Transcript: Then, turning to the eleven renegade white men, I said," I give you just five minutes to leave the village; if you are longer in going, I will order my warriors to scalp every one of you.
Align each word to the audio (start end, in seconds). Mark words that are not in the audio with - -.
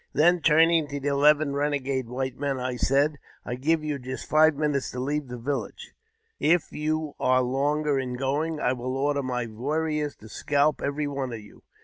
Then, 0.13 0.41
turning 0.41 0.87
to 0.87 0.99
the 0.99 1.09
eleven 1.09 1.53
renegade 1.53 2.09
white 2.09 2.35
men, 2.35 2.59
I 2.59 2.75
said," 2.75 3.19
I 3.45 3.53
give 3.53 3.83
you 3.83 3.99
just 3.99 4.27
five 4.27 4.55
minutes 4.55 4.89
to 4.89 4.99
leave 4.99 5.27
the 5.27 5.37
village; 5.37 5.93
if 6.39 6.71
you 6.71 7.13
are 7.19 7.43
longer 7.43 7.99
in 7.99 8.15
going, 8.15 8.59
I 8.59 8.73
will 8.73 8.97
order 8.97 9.21
my 9.21 9.45
warriors 9.45 10.15
to 10.15 10.27
scalp 10.27 10.81
every 10.81 11.05
one 11.07 11.31
of 11.31 11.39
you. 11.39 11.61